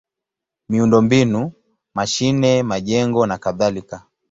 miundombinu: 0.69 1.41
mashine, 1.95 2.63
majengo 2.63 3.25
nakadhalika. 3.25 4.05